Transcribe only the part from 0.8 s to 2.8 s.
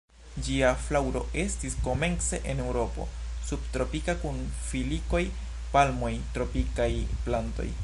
flaŭro estis komence en